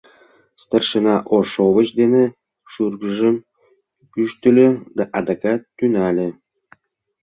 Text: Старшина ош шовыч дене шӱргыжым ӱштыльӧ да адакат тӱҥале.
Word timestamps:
Старшина 0.63 1.15
ош 1.35 1.45
шовыч 1.53 1.89
дене 1.99 2.23
шӱргыжым 2.71 3.35
ӱштыльӧ 4.21 4.69
да 4.97 5.03
адакат 5.17 5.61
тӱҥале. 5.77 6.29